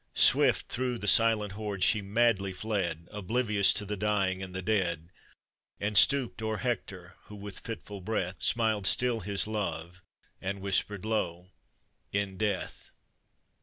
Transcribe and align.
Swift 0.15 0.67
through 0.67 0.97
the 0.97 1.05
silent 1.07 1.51
horde 1.51 1.83
she 1.83 2.01
madly 2.01 2.51
fled, 2.51 3.07
Oblivious 3.11 3.71
to 3.73 3.85
the 3.85 3.95
dying 3.95 4.41
and 4.41 4.51
the 4.55 4.63
dead; 4.63 5.11
And 5.79 5.95
stooped 5.95 6.41
o'er 6.41 6.57
Hector, 6.57 7.17
who, 7.25 7.35
with 7.35 7.59
fitful 7.59 8.01
breath, 8.01 8.41
Smiled 8.41 8.87
still 8.87 9.19
his 9.19 9.45
love, 9.45 10.01
and 10.41 10.59
whispered 10.59 11.05
low" 11.05 11.51
In 12.11 12.35
death 12.35 12.89